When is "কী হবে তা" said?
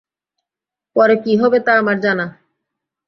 1.23-1.71